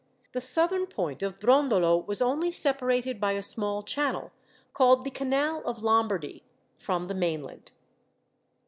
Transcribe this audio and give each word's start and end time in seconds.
The 0.31 0.41
southern 0.41 0.87
point 0.87 1.21
of 1.21 1.37
Brondolo 1.39 1.95
was 2.07 2.23
only 2.23 2.51
separated 2.51 3.21
by 3.21 3.33
a 3.33 3.43
small 3.43 3.83
channel 3.83 4.31
called 4.73 5.03
the 5.03 5.11
Canal 5.11 5.61
of 5.63 5.83
Lombardy 5.83 6.43
from 6.75 7.05
the 7.05 7.13
mainland. 7.13 7.71